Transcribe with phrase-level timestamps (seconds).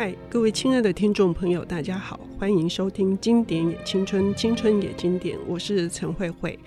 [0.00, 6.58] 嗨，各位亲爱的听众朋友，大家好，欢迎收听《经典也青春，青春也经典》，我是陈慧慧。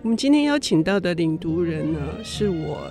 [0.00, 2.90] 我们今天邀请到的领读人呢，是我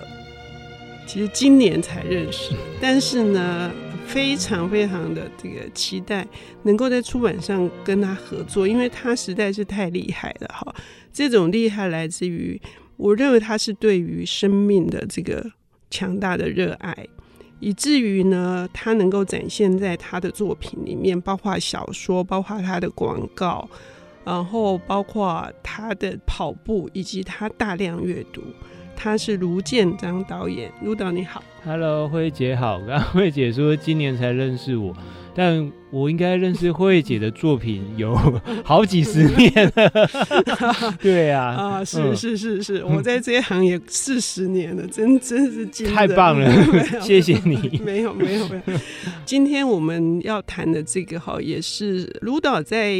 [1.08, 3.72] 其实今年才认识， 但是呢，
[4.06, 6.24] 非常非常的这个期待
[6.62, 10.72] 能够在出版上跟他合作，因为他实在是太厉害了哈。
[11.12, 12.62] 这种厉害来自于，
[12.96, 15.50] 我认为他是对于生命的这个
[15.90, 16.96] 强大的热爱。
[17.60, 23.68] 以至于呢，他能够展现在他的作品里面，包括小说，包括他的广告，
[24.24, 28.42] 然后包括他的跑步，以及他大量阅读。
[28.96, 32.78] 他是卢建章导演，卢导你好，Hello，慧姐好。
[32.80, 34.94] 刚 刚慧姐说今年才认识我。
[35.34, 38.14] 但我应该认识慧姐的作品有
[38.64, 39.92] 好几十年了，
[41.00, 46.50] 对呀，啊，是是是是，我在这一行也四十年了，真真是太棒了，
[47.00, 47.80] 谢谢你。
[47.84, 48.78] 没有没有没有，
[49.24, 52.94] 今天我们要谈的这个哈，也是卢导在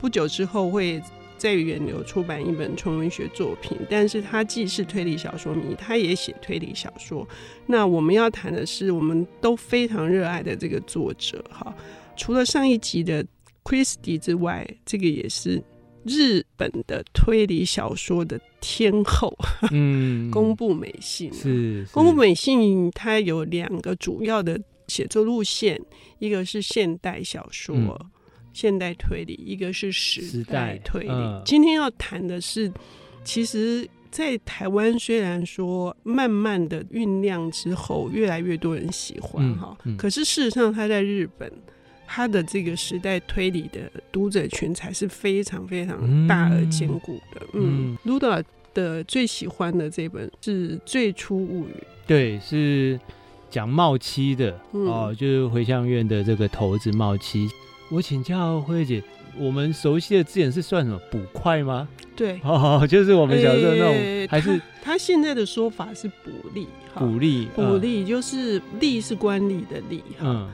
[0.00, 1.00] 不久之后会。
[1.38, 7.26] 在远流出版一本纯文学作品，但是他既是推理小说迷，他也写推理小说。
[7.66, 11.72] 那我们要谈的是我们都非常热爱的这个作者哈。
[12.16, 13.24] 除了上一集的
[13.62, 15.62] Christie 之外，这个也是
[16.04, 19.32] 日本的推理小说的天后。
[19.70, 25.80] 嗯， 宫部美信是宫部美信，它有两个主要的写作路线，
[26.18, 27.76] 一个是现代小说。
[27.76, 28.10] 嗯
[28.58, 31.08] 现代推理，一个是时代推理。
[31.08, 32.68] 呃、今天要谈的是，
[33.22, 41.48] 其实，在台湾虽然说慢慢的酝酿之后，越来越多人喜欢哈，嗯嗯、可是事实上，他在日本，
[42.04, 47.40] 他的这个时代推理的读者群才是非常非常大而坚固的。
[47.52, 51.72] 嗯，卢导、嗯、的最喜欢的这本是《最初物语》，
[52.08, 52.98] 对，是
[53.48, 57.48] 讲茂妻的、嗯、哦，就是回向院的这个头子茂妻。
[57.90, 59.02] 我请教慧姐，
[59.38, 61.88] 我们熟悉的字眼是算什么捕快吗？
[62.14, 70.48] 对， 哦，就是我们小时候那种，欸、还是他，他现在的说法是捕吏，捕吏，捕吏就是吏是官吏的吏，嗯。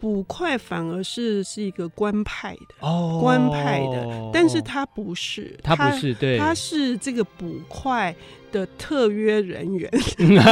[0.00, 8.16] 捕快反而是是一个官派的哦，官派的，但是他不是，他不是，对，他是这个捕快
[8.50, 9.90] 的特约人员，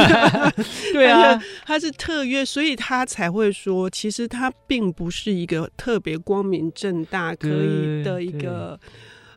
[0.93, 8.79] 对啊，他是特约，所以他才会说，其实他并不是一个特别光明正大可以的一个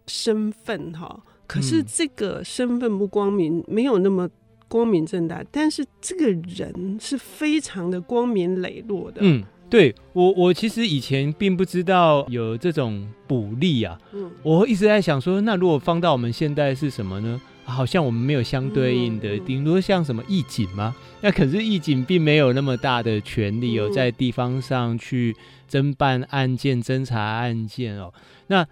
[0.06, 1.18] 身份哈。
[1.46, 4.28] 可是这个身份不光明，没有那么
[4.68, 9.42] 光明正大，但是这个人是非常的光明磊落的，嗯。
[9.72, 13.98] 对我，我其实以前并不知道有这种捕吏啊。
[14.12, 17.40] 嗯，我一直在想说，那如果放到我们现代是什么呢？
[17.64, 20.94] 好像我们没有相对应的，顶多像什么义警吗？
[21.22, 25.34] 那可是义警并没有那么大的权力，有在地方上去
[25.70, 28.12] 侦办案件、侦查案件哦。
[28.48, 28.66] 那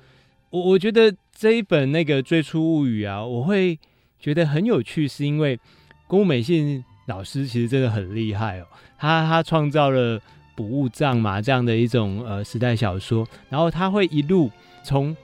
[0.50, 3.78] 我我觉得这一本那个《最初物语》啊，我会
[4.18, 5.58] 觉得很有趣，是因为
[6.06, 8.66] 宫美信老师其实真的很厉害哦。
[8.98, 10.20] 他他创造了。
[10.60, 14.50] 捕物藏嘛，这样的一种呃时代小说，然后他会一路
[14.84, 15.16] 从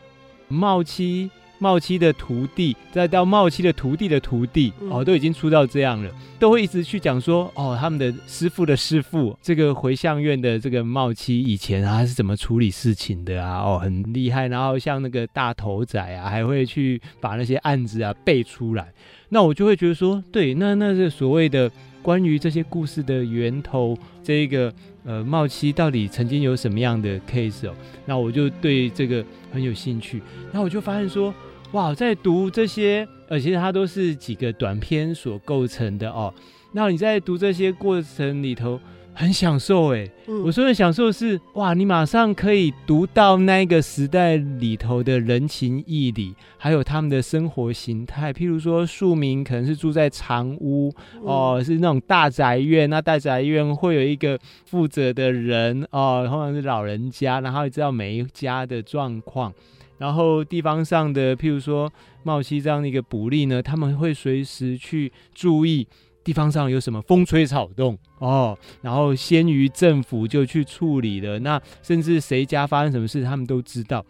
[0.48, 13.58] 冒妻冒妻的徒弟，再到冒妻的徒弟的徒弟，哦，都已经出到这样了，都会一直去讲说，哦，他们的师傅的师傅，这个回向院的这个冒妻以前他是怎么处理事情的啊？
[13.58, 14.48] 哦，很厉害。
[14.48, 18.90] 然后像那个大头仔啊，还会去把那些案子啊背出来。
[19.28, 21.70] 那我就会觉得说，对，那那是所谓的
[22.06, 24.72] 关于这些故事的源头，这一个。
[25.08, 27.72] 呃，冒期到底曾经有什么样的 case 哦？
[28.06, 30.20] 那我就对这个很有兴趣。
[30.50, 31.32] 那我就发现说，
[31.70, 36.34] 哇，在读这些，呃，其实它都是几个短篇所构成的哦。
[36.72, 38.80] 那你在读这些过程里头。
[39.18, 48.30] 很享受哎，嗯、我说的享受是哇，你马上可以读到那个时代里头的人情义理，还有他们的生活形态。
[48.30, 50.92] 譬如说，庶民可能是住在长屋
[51.22, 52.90] 哦，是那种大宅院。
[52.90, 59.50] 那大宅院会有一个负责的人哦，通常是老人家，然后也知道每一家的状况。
[59.96, 61.90] 然后地方上的譬如说
[62.22, 65.86] 冒妻这样的一个捕吏呢，他们会随时去注意。
[66.26, 71.38] 地方上有什么风吹草动哦，然后先于政府就去处理了。
[71.38, 74.04] 那甚至谁家发生什么事，他们都知道。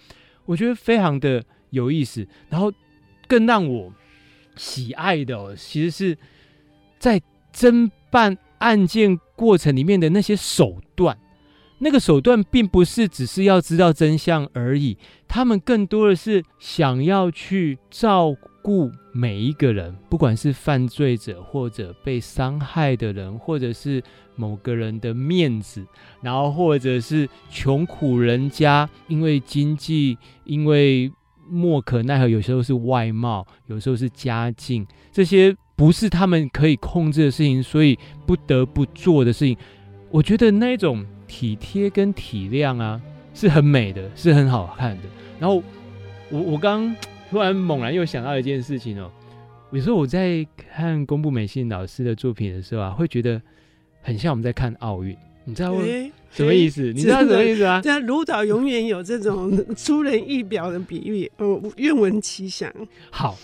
[0.46, 2.26] 我觉得非常的有意思。
[2.48, 2.72] 然后
[3.28, 3.92] 更让我
[4.56, 6.16] 喜爱的，哦，其实是
[6.98, 7.20] 在
[7.54, 11.18] 侦办案件过程里面的那些手段。
[11.80, 14.96] 那个手段并不是只是要知道真相而已，
[15.28, 18.34] 他们更多的是想要去照
[18.66, 24.02] 顾每一个人，不管是犯罪者，或者被伤害的人，或者是
[24.34, 25.86] 某个人的面子，
[26.20, 31.12] 然后或者是穷苦人家，因为经济，因为
[31.48, 37.96] 莫可奈何，有时候是外貌，有时候是家境，这些不是他们可以控制的事情，所以
[38.26, 39.56] 不得不做的事情。
[40.10, 43.00] 我觉得那种体贴跟体谅啊，
[43.32, 45.04] 是很美的，是很好看的。
[45.38, 45.62] 然后
[46.30, 46.92] 我我刚。
[47.30, 49.10] 突然猛然又想到一件事情哦，
[49.72, 53.40] 有时候我在看宫部美信老师的作品的时候啊，会觉得
[54.00, 55.82] 很像我们在看奥运，你知道吗？
[56.30, 56.92] 什么意思？
[56.92, 57.80] 你知道什么意思啊？
[57.82, 62.72] 这样卢导永远有这种出人意表的比喻，嗯， 愿闻其详。
[63.10, 63.36] 好，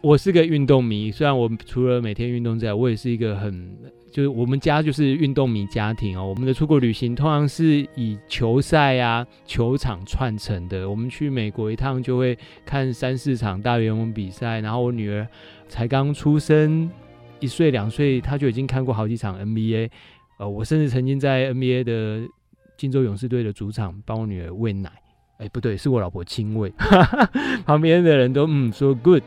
[0.00, 3.70] 我是个运动迷，虽然我除了每天运动之外，我也是一个很。
[4.10, 10.90] 就是我们家就是运动迷家庭哦，我们的出国旅行通常是以球赛啊、球场串成的。
[10.90, 12.36] 我们去美国一趟就会
[12.66, 15.26] 看三四场大联盟比赛，然后我女儿
[15.68, 16.90] 才刚出生
[17.38, 19.90] 一岁两岁，她就已经看过好几场 NBA。
[20.38, 22.28] 呃，我甚至曾经在 NBA 的
[22.76, 24.90] 金州勇士队的主场帮我女儿喂奶，
[25.38, 26.72] 哎，不对，是我老婆亲喂，
[27.64, 29.22] 旁边的人都嗯说 Good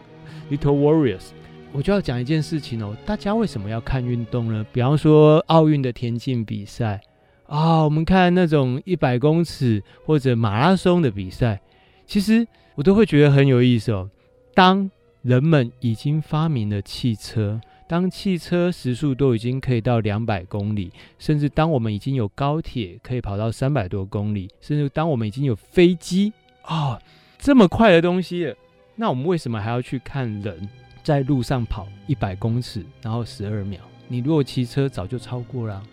[0.51, 1.29] little warriors。
[1.75, 4.63] 我就要讲一件事情哦，大家为什么要看运动呢？
[4.71, 7.01] 比方说奥运的田径比赛
[7.47, 11.59] 啊，我们看那种一百公尺或者马拉松的比赛，
[12.05, 14.07] 其实我都会觉得很有意思哦。
[14.53, 14.89] 当
[15.23, 26.31] 人们已经发明了汽车，当汽车时速都已经可以到两百公里，甚至当我们已经有高铁可以跑到三百多公里，甚至当我们已经有飞机
[26.61, 27.01] 啊，
[27.39, 28.53] 这么快的东西，
[28.95, 30.69] 那我们为什么还要去看人？
[31.03, 33.81] 在路上跑一百公尺，然后十二秒。
[34.07, 35.83] 你如果骑车，早就超过了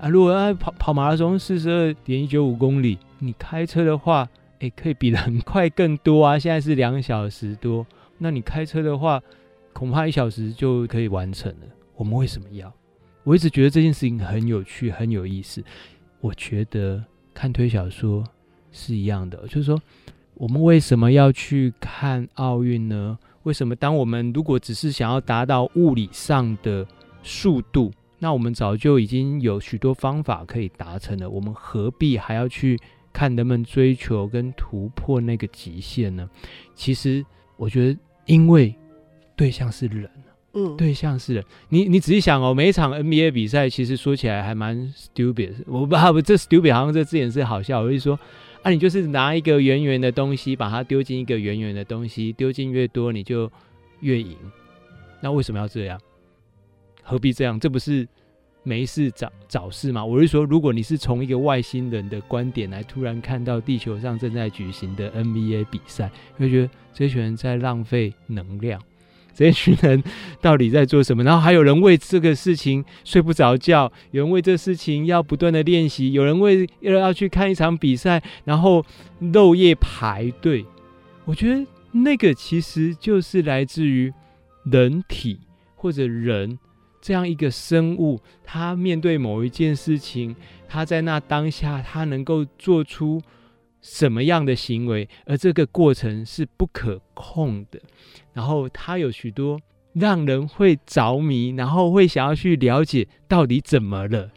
[0.00, 0.08] 啊！
[0.08, 4.28] 如果要跑跑马拉松四十二点一九五公里，你开车的话，
[4.58, 6.38] 诶，可以比人快更多啊！
[6.38, 7.86] 现在是两小时多，
[8.18, 9.22] 那你开车的话，
[9.72, 11.66] 恐怕一小时就可以完成了。
[11.94, 12.72] 我们为什么要？
[13.24, 15.62] 我一直觉得这件事情很有趣，很有意思。
[16.20, 18.24] 我觉得看推小说
[18.72, 19.80] 是一样的，就是说，
[20.34, 23.18] 我们为什么要去看奥运呢？
[23.44, 26.86] 为什么当我们如果只是想要达到物理上的
[27.22, 31.28] 速度，那我们早就已经有许多方法可以达成了。
[31.28, 32.78] 我们何必还要去
[33.12, 36.28] 看能不能追求跟突破那个极限呢？
[36.74, 37.24] 其实
[37.56, 38.74] 我觉得，因为
[39.34, 40.08] 对象是人，
[40.54, 41.44] 嗯，对象是人。
[41.68, 45.54] 你你仔细想哦，每一场 NBA 比赛，其实说起来还蛮 stupid。
[45.66, 47.80] 我不不，这 stupid 好像这字眼是好笑。
[47.80, 48.18] 我就说。
[48.62, 53.50] 啊，你就是拿一个圆圆的东西，把它丢进一个圆圆的东西，丢进越多，你就
[54.00, 54.36] 越赢。
[55.20, 56.00] 那为什么要这样？
[57.02, 57.58] 何必这样？
[57.58, 58.06] 这不是
[58.62, 60.04] 没事找找事吗？
[60.04, 68.80] 我是说，如果你是从一个外星人的观点来突然看到地球上正在举行的 NBA 比赛，会觉得这群人在浪费能量。
[69.34, 70.02] 这群人
[70.40, 71.24] 到底在做什么？
[71.24, 78.84] 然后还有人为这个事情睡不着觉，有人为这事情要不断的练习，有人为要要去看一场比赛，然后
[79.32, 80.64] 漏夜排队。
[81.24, 84.12] 我觉得那个其实就是来自于
[84.64, 85.38] 人体
[85.74, 86.58] 或者人
[87.00, 90.34] 这样一个生物，他面对某一件事情，
[90.68, 93.20] 他在那当下他能够做出
[93.82, 97.78] 什么样的行为，而这个过程是不可控的。
[98.32, 99.60] 然后他有许多
[99.92, 104.30] 让人会着迷，然后会想要去了解到底怎么了。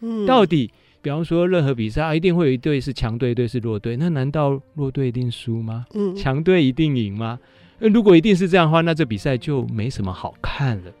[0.00, 0.70] 嗯，到底，
[1.00, 3.96] 比方说任何比赛，啊，一定会有一队是强队，一队是弱队。
[3.96, 5.86] 那难道弱队一定输吗？
[5.94, 7.38] 嗯，强队一定赢吗？
[7.78, 10.92] 那如果一定是这样的话，那这比赛就没什么好看了。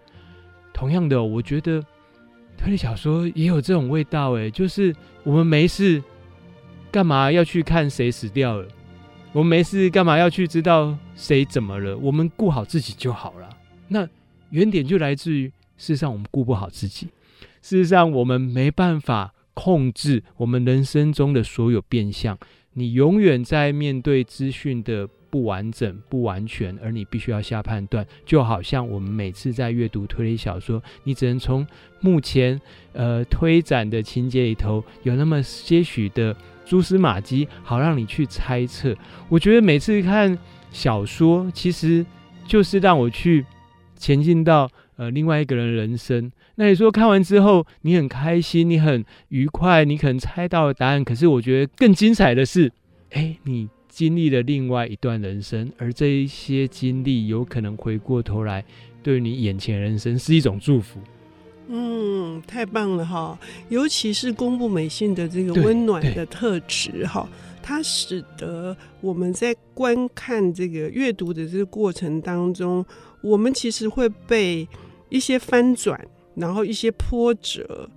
[0.72, 1.82] 同样的，我觉得
[2.56, 6.02] 推理小说也有这种味道，诶，就是我们没事
[6.96, 8.66] 干嘛要去看谁死掉了？
[9.32, 11.94] 我们没事干嘛要去知道谁怎么了？
[11.98, 13.50] 我们顾好自己就好了。
[13.88, 14.08] 那
[14.48, 17.08] 原点就来自于，事实上我们顾不好自己。
[17.60, 22.38] 事实上，我们没办法控制我们人生中的所有变相。
[22.72, 28.06] 你永远在面对资讯的不完整、不完全，而你必须要下判断。
[28.24, 31.66] 就好像我们每次在阅读推理小说，你只能从
[32.00, 32.58] 目前
[32.94, 36.34] 呃推展的情节里头有那么些许的。
[36.66, 38.94] 蛛丝马迹，好让你去猜测。
[39.28, 40.36] 我觉得每次看
[40.70, 42.04] 小说，其实
[42.46, 43.46] 就是让我去
[43.96, 46.30] 前进到呃另外一个人人生。
[46.56, 51.04] 那你说看完之后，你很开心，你很愉快，你可能猜到了答案。
[51.04, 52.72] 可是我觉得更精彩的是，
[53.10, 58.64] 哎，你经历了另外一段人生，而这一些经历有可能回过头来，
[59.02, 60.98] 对你眼前人生是一种祝福。
[61.68, 63.38] 嗯，太棒了哈！
[63.68, 67.28] 尤其是公布美信的这个温暖的特质哈，
[67.62, 72.84] 它使得我们在观看这个阅读的这个过程当中，
[73.20, 74.66] 我们其实会被
[75.08, 76.00] 一些翻转，
[76.34, 77.88] 然后一些波折。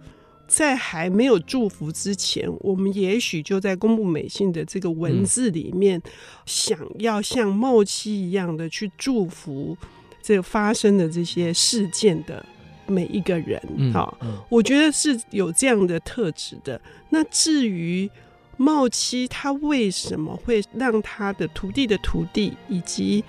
[0.47, 6.01] 在还没有祝福之前，我们也许就在公布美信的这个文字里面，
[6.47, 9.77] 想要像冒期一样的去祝福
[10.23, 12.43] 这个发生的这些事件的
[12.89, 13.61] 每一个人。
[13.93, 14.17] 好、
[14.49, 16.81] 我觉得是有这样的特质的。
[17.09, 18.09] 那至于
[18.57, 23.23] 茂七他为什么会让他的徒弟的徒弟以及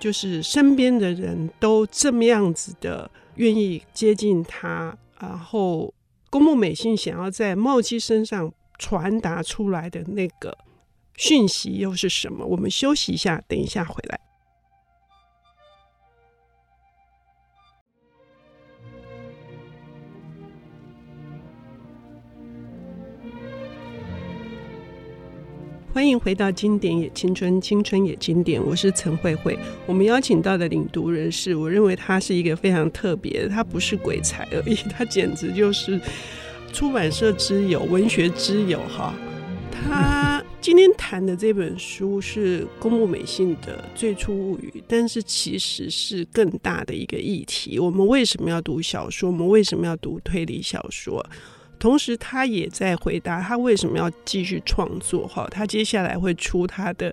[0.00, 5.92] 就是身边的人都这么样子的愿意接近他，然后。
[6.32, 10.56] 公木美信想要在茂七身上传达出来的那个
[11.18, 12.42] 讯息又是什么？
[12.46, 14.18] 我们休息一下，等一下回来。
[25.92, 29.58] 欢迎回到《经典也青春，青春也经典》，我是陈慧慧。
[29.84, 36.00] 我们邀请到的领读人士，我认为他是一个非常特别的，他不是鬼才而已，他简直就是
[36.72, 39.14] 出版社之友、文学之友哈。
[39.70, 47.78] 他今天谈的这本书是宫部美信的《最初物语》，但是其实是更大的一个议题。
[47.78, 49.30] 我们为什么要读小说？
[49.30, 51.22] 我们为什么要读推理小说？
[51.82, 55.26] 同时，他也在回答他为什么要继续创作。
[55.26, 57.12] 哈，他接下来会出他的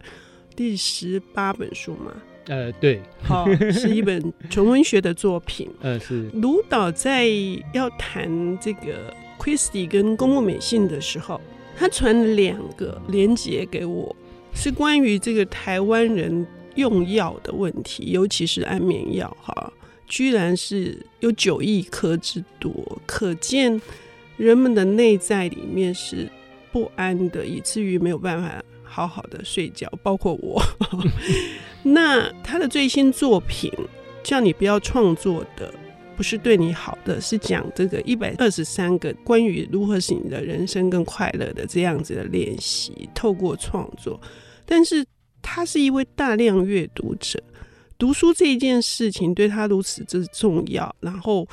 [0.56, 2.14] 第十八本书吗？
[2.46, 5.68] 呃，对，好，是一本纯文学的作品。
[5.82, 6.30] 呃，是。
[6.34, 7.26] 卢导在
[7.74, 11.42] 要谈这个 Christie 跟公共美信的时候，
[11.76, 14.16] 他传了两个连接给我，
[14.54, 16.46] 是关于这个台湾人
[16.76, 19.74] 用药的问题，尤其是安眠药，哈，
[20.06, 22.72] 居然是有九亿颗之多，
[23.08, 23.82] 可见。
[24.40, 26.26] 人们的内在里面是
[26.72, 30.64] 不安的，以至于没有办法好好的睡觉，包括我。
[31.84, 33.70] 那他的最新作品
[34.24, 35.74] 叫你不要创作的，
[36.16, 44.18] 不是对你好的，是讲这个一百二十三个关于如何使你的人生更快乐的这样子的练习，透过创作。
[44.66, 45.06] 但是
[45.42, 47.44] 他是一位大量阅读者，
[47.98, 51.46] 读书这一件事情对他如此之重要，然后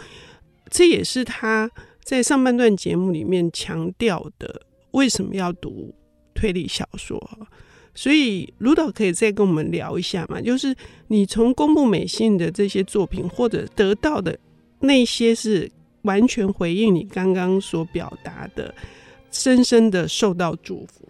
[0.71, 1.69] 这也是他。
[2.07, 5.93] 在上半段节目里面强调的，为什么要读
[6.35, 7.21] 推理小说？
[7.97, 10.41] 所以卢导可以再跟我们聊一下嘛？
[10.41, 10.73] 就是
[11.09, 14.39] 你从公布美幸的这些作品，或者得到的
[14.79, 15.69] 那些，是
[16.03, 18.73] 完全回应你刚刚所表达的，
[19.33, 21.09] 深深的受到祝福。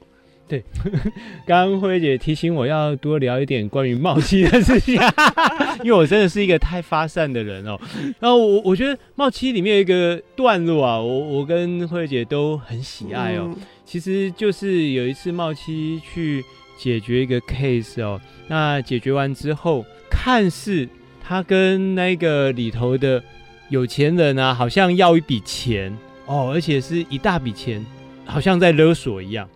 [0.48, 0.62] 对，
[1.44, 4.94] 刚刚慧姐提醒我要多聊一点关于冒七的事情，
[5.82, 7.76] 因为我真的是一个太发散的人哦。
[8.20, 13.52] 然后我我觉得冒七里面有一个段落啊，我我跟慧姐都很喜爱哦。
[13.84, 16.44] 其实就是有一次冒七去
[16.78, 20.88] 解决一个 case 哦，那解决完之后，看似
[21.20, 23.20] 他跟那个里头的
[23.68, 25.92] 有钱人啊，好像要一笔钱
[26.26, 27.84] 哦，而且是一大笔钱，
[28.24, 29.48] 好像在勒索一样。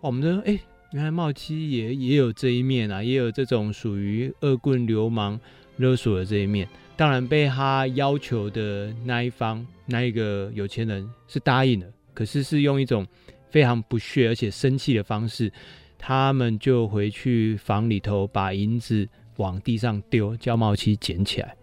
[0.00, 0.56] 我们说，哎，
[0.92, 5.38] 原来茂七也也有这一面啊，也有这种属于恶棍流氓
[5.76, 6.68] 勒索的这一面。
[6.96, 13.04] 当然，被他要求的那一方，那一个有钱人是答应了，可是是用一种
[13.50, 15.52] 非常不屑而且生气的方式，
[15.98, 21.56] 他们就回去房里头把银子往地上丢，叫茂七捡起来。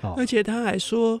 [0.00, 1.20] 哦，而且他还说，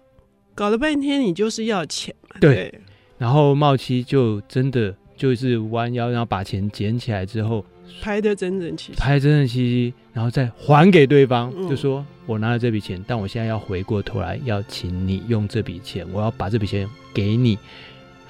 [0.54, 2.36] 搞了半天你就是要钱嘛。
[2.40, 2.54] 对。
[2.54, 2.80] 对，
[3.18, 4.96] 然后茂七就真的。
[5.22, 7.64] 就是弯腰，然后把钱捡起来之后，
[8.00, 9.54] 拍的整整齐齐，拍整整齐
[9.92, 17.56] 齐，然后再还给对方，嗯、就说：“我拿了这笔钱，但我现在要回过头来，要请你用这笔钱，我要把这笔钱给你，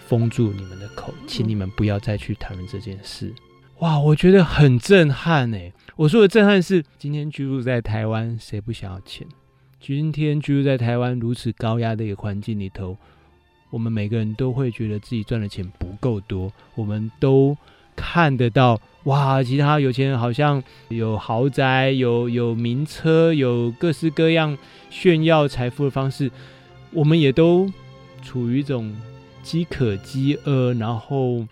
[0.07, 3.29] 封住你们的口，请你们不要再去谈论这件事。
[3.29, 3.35] 嗯”
[3.81, 5.73] 哇，我觉得很震撼哎！
[5.97, 9.27] 我说的震撼是，今天居住在台湾，谁不想要钱？
[9.81, 12.99] 今天居住在台湾如此高压的一个环境里头。
[13.73, 17.57] 我们每个人都会觉得自己赚的钱不够多，我们都
[17.97, 24.59] 看得到哇，其他有钱人好像有豪宅、有有名车、有各式各样
[24.91, 26.31] 炫耀财富的方式，
[26.91, 27.73] 我们也都
[28.21, 28.95] 处于一种
[29.43, 31.49] 饥渴、饥饿，然后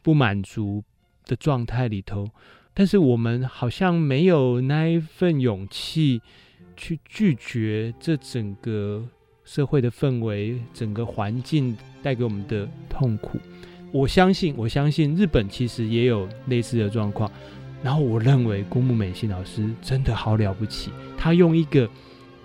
[0.00, 0.82] 不满足
[1.26, 2.30] 的状态里头。
[2.72, 6.22] 但是我们好像没有那一份勇气
[6.74, 9.04] 去拒绝这整个。
[9.48, 13.38] 社会的氛围，整个环境带给我们的痛苦，
[13.90, 17.32] 我相信，我相信日本其实也有类似的状况。
[17.82, 21.88] 然后我认为宫木美幸老师真的好了不起，他用一个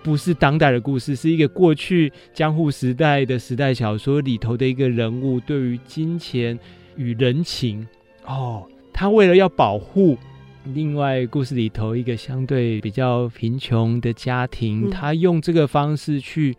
[0.01, 6.57] 不是当代的故事，是一个过去江户时代的时代小说里头的一个人物，对于金钱
[6.95, 7.85] 与人情，
[8.25, 10.17] 哦，他为了要保护
[10.73, 16.55] 另外故事里头一个相对比较贫穷的家庭，嗯、他用这个方式去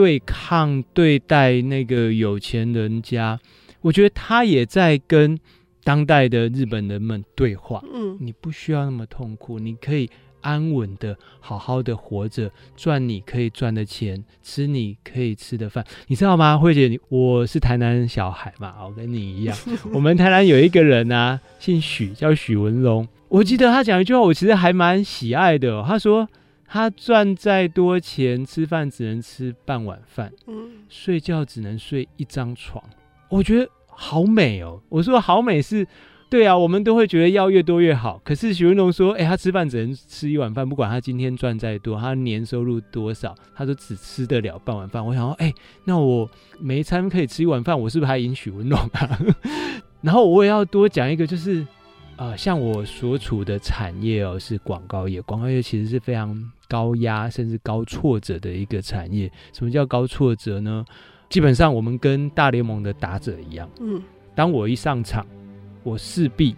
[0.00, 3.38] 对抗对待那个有钱人家。
[3.82, 5.38] 我觉得他也在跟
[5.84, 7.84] 当代的日本人们对话。
[7.92, 10.08] 嗯，你不需要那么痛苦，你可以。
[10.42, 16.56] 安稳的，好好的活着，赚你可以赚的钱，吃你可以吃的饭，你知道吗？
[16.56, 19.54] 慧姐，我是台南小孩嘛， 我跟你一样。
[19.92, 23.06] 我们台南有一个人啊，姓许，叫许文龙。
[23.28, 25.84] 我记得他讲一句话，我其实还蛮喜爱的哦。
[25.86, 26.26] 他说，
[26.72, 32.82] 他赚再多钱，吃饭只能吃半碗饭，嗯睡觉只能睡一张床。
[33.28, 34.80] 我觉得好美哦。
[34.88, 35.86] 我说好美是。
[36.30, 38.22] 对啊，我们都会觉得要越多越好。
[38.24, 45.52] 可是许文龙说：“哎，他吃饭只能吃一碗饭，不管他今天赚再多，他年收入多少，他都只吃得了半碗饭。”我想说：“哎，
[45.86, 49.18] 那我每一餐可以吃一碗饭，我是不是还赢许文龙啊？”
[50.02, 51.66] 然后我也要多讲一个，就是啊、
[52.20, 55.22] 呃，像我所处的产业哦，是广告业。
[55.22, 59.32] 广告业其实是非常高压甚至高挫折的一个产业。
[59.54, 60.84] 什么叫高挫折呢？
[61.30, 63.66] 基本上我们跟大联盟的打者一样。
[63.80, 64.02] 嗯，
[64.34, 65.26] 当我一上场。
[65.82, 66.54] 我势必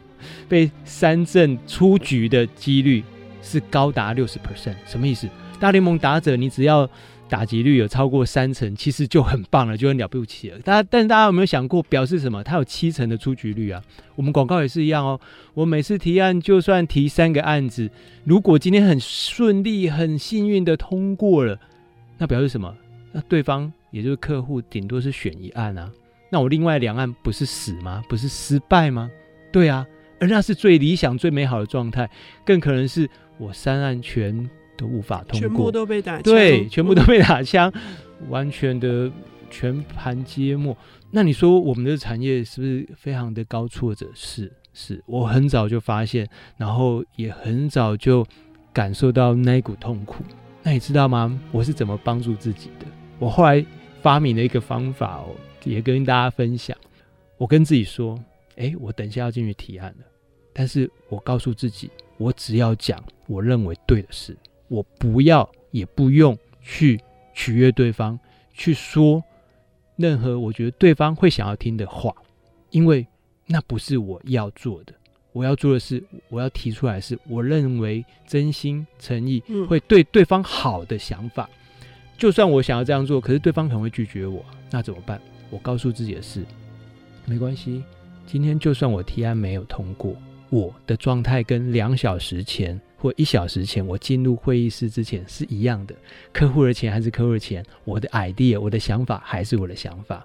[0.48, 3.04] 被三振出局的几率
[3.40, 5.28] 是高达六十 percent，什么意思？
[5.60, 6.90] 大联盟打者你只要
[7.32, 10.58] 打击率有超过三成，其实就很棒了，就很了不起了。
[10.58, 12.44] 大家，但是大家有没有想过，表示什么？
[12.44, 13.82] 它有七成的出局率啊。
[14.16, 15.18] 我们广告也是一样哦。
[15.54, 17.90] 我每次提案，就算提三个案子，
[18.24, 21.58] 如果今天很顺利、很幸运的通过了，
[22.18, 22.76] 那表示什么？
[23.12, 25.90] 那对方也就是客户，顶多是选一案啊。
[26.28, 28.02] 那我另外两案不是死吗？
[28.10, 29.10] 不是失败吗？
[29.50, 29.86] 对啊，
[30.20, 32.10] 而那是最理想、最美好的状态。
[32.44, 33.08] 更可能是
[33.38, 39.10] 我三案全都无法通过，全部都被打枪，对，全部都被打枪，嗯、完全的
[39.50, 40.76] 全盘皆末。
[41.10, 44.06] 那你说我们的产业是不是非常的高挫折？
[44.14, 48.26] 是，是我很早就发现，然后也很早就
[48.72, 50.22] 感受到那一股痛苦。
[50.62, 51.38] 那你知道吗？
[51.50, 52.86] 我是怎么帮助自己的？
[53.18, 53.64] 我后来
[54.00, 55.34] 发明了一个方法哦。
[55.64, 56.76] 也跟大家分享，
[57.38, 58.18] 我跟自己说
[58.58, 60.04] ：“诶，我等一下要进去提案了。”
[60.52, 64.36] 但是我告诉自己，我只要讲我认为对的事，
[64.72, 66.98] 我不要也不用去
[67.34, 68.18] 取悦对方，
[68.54, 69.22] 去说
[69.96, 72.10] 任何我觉得对方会想要听的话，
[72.70, 73.06] 因为
[73.46, 74.94] 那不是我要做的。
[75.32, 81.48] 我要做的是，我要提出来是我认为真心诚意会对对方好的想法。
[82.16, 85.20] 就算我想要这样做，可是对方可能会拒绝我，那怎么办？
[85.50, 86.46] 我告诉自己的是，
[87.26, 87.82] 没关系。
[88.26, 90.16] 今天就算我提案没有通过，
[90.48, 95.94] 我的状态跟两小时前或一小时前我进入会议室之前是一样的。
[96.32, 100.22] 客户的钱还是客户的钱，我的 idea、我的想法还是我的想法。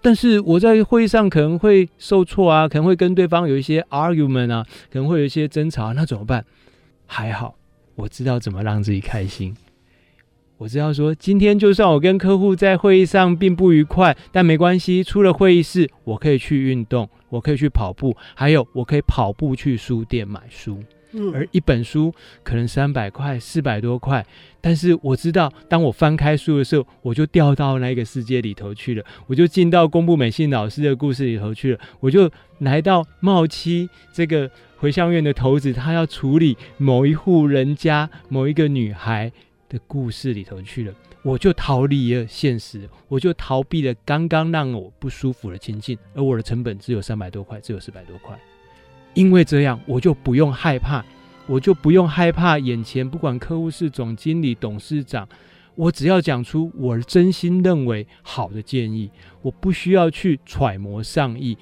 [0.00, 6.44] 但是我在会议上可能会受挫啊，可能会跟对方有一些 argument 啊，可能会有一些争吵，那怎么办？
[7.04, 7.56] 还好，
[7.96, 9.56] 我知道怎么让自己开心。
[10.56, 15.02] 我知道说，今天就算我跟客户在会议上并不愉快，但没关系。
[15.02, 20.78] 出了会议室，我可以去运动，我可以去跑步，还有我可以跑步去书店买书。
[21.32, 24.24] 而一本书可能三百块、四百多块，
[24.60, 39.32] 但是我知道，当我翻开书的时候，我就掉到那个世界里头去了，我就进到宫部美信老师的故事里头去了，我就来到茂七这个回向院的头子，他要处理某一户人家某一个女孩。
[39.66, 48.38] 的故事里头去了，我就逃离了现实，我就逃避了刚刚让我不舒服的情境，而我的成本只有三百多块，只有四百多块，
[49.14, 51.04] 因为这样我就不用害怕，
[51.46, 55.26] 我就不用害怕眼前不管客户是总经理、董事长，
[55.74, 61.56] 我只要讲出我真心认为好的建议，我不需要去揣摩上意。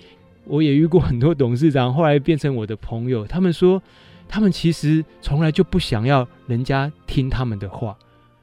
[0.44, 3.82] 我也遇过很多董事长，后来变成我的朋友，他们说。
[4.28, 7.94] 他们其实从来就不想要人家听他们的话，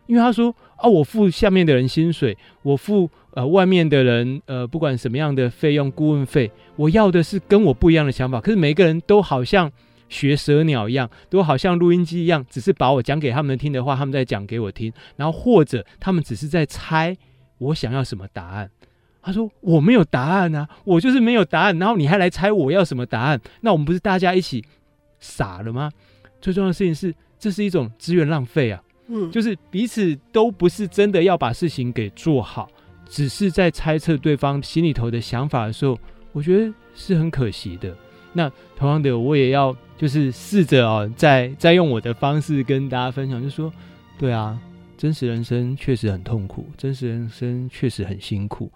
[0.10, 8.41] 因为他说啊，我付下面的人薪水，我付呃外面的人呃不管什么样的费用顾问费，我要的是跟我不一样的想法。
[8.41, 9.72] 可是每个人都好像
[10.10, 17.15] 学蛇鸟一样，都好像录音机一样，只是把我讲给他们听的话，他们在讲给我听，然后或者他们只是在猜
[17.60, 18.67] 我想要什么答案。
[19.22, 23.39] 他说我没有答案啊，我就是没有答案，然后你还来猜我要什么答案？
[23.62, 24.65] 那我们不是大家一起？
[25.19, 25.91] 傻了吗？
[26.41, 28.82] 最重要的事情是，这是一种资源浪费啊！
[29.32, 32.69] 就是彼此都不是真的要把事情给做好，
[33.08, 35.98] 只是在猜测对方心里头的想法的时候，
[36.32, 37.95] 我觉得是很可惜的。
[38.34, 43.74] 那同样的，我也要就是试着哦，再再 用我的方式跟大家分享，就说，
[44.19, 44.60] 对啊，
[44.95, 48.72] 真实人生确实很痛苦，真实人生确实很辛苦，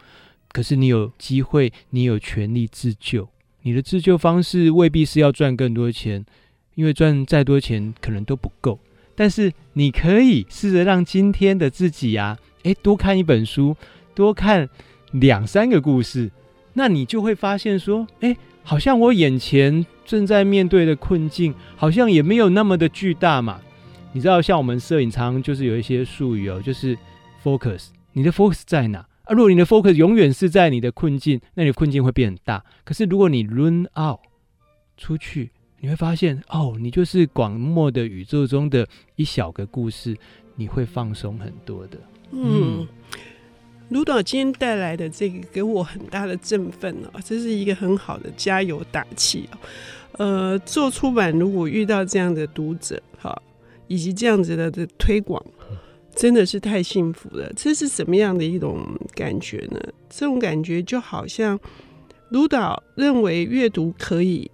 [0.51, 3.29] 可是你有机会，你有权利自救。
[3.61, 6.25] 你的自救方式未必是要赚更多钱，
[6.73, 8.79] 因为赚再多钱可能都不够。
[9.15, 13.75] 但是你可以试着让今天的自己啊，诶，多看一本书，
[14.15, 14.69] 多看
[15.11, 16.31] 两三个故事，
[16.73, 23.61] 那你就会发现说，诶，好像我眼前正在面对的困境，好像也没有那么的巨大嘛。
[24.13, 26.97] 你知道，像我们摄影常就是有一些术语哦，就是
[27.43, 28.99] focus，你的 focus 在哪？
[29.23, 32.63] 啊，如果你的 focus 永远是在你的困境，那你的困境会变很大。
[32.83, 34.19] 可是如果你 run out
[34.97, 35.51] 出去，
[35.83, 40.15] 你会发现哦，你就是广漠的宇宙中的一小个故事，
[40.55, 41.97] 你会放松很多的。
[42.31, 42.87] 嗯，
[43.89, 49.57] 卢导今天带来的这个给我很大的振奋哦，这是一个很好的加油打气哦。
[50.13, 53.37] 呃，做出版如果遇到这样的读者，哈，
[53.89, 55.45] 以及这样子的的推广。
[56.15, 59.81] 真的是太幸福了，这是什么样的一种感觉呢？
[60.09, 61.59] 这种感觉就好像
[62.29, 64.49] 卢导认为阅读可以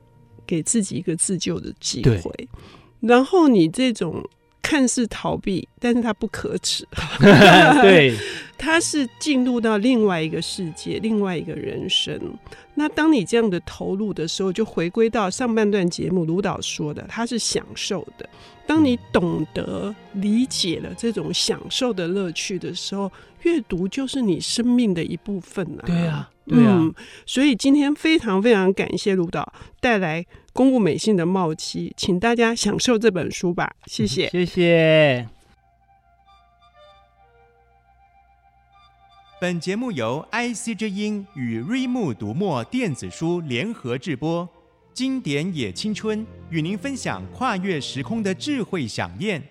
[0.49, 2.49] 给自己一个自救的机会，
[3.01, 4.27] 然后你这种
[4.63, 6.87] 看似逃避，但是它不可耻，
[7.83, 8.17] 对，
[8.57, 12.19] 它是进入到另外一个世界，另外一个人生。
[12.73, 18.27] 那当你这样的投入的时候，就回归到上半段节目卢导说的，他是享受的。
[18.65, 23.11] 当你懂得理解了这种享受的乐趣的时候，
[23.43, 25.83] 阅读就是你生命的一部分啊。
[25.85, 26.75] 对啊，对啊。
[26.79, 26.93] 嗯，
[27.25, 33.71] 所以今天非常非常感谢卢导带来《公务美信的冒期》，请大家享受这本书吧。
[33.85, 35.27] 谢谢，谢谢。
[39.39, 44.49] 本节目由 IC 之音与瑞木读墨电子书联合制播，
[44.93, 49.41] 经典也青春与您分享跨越时空的智慧饗宴。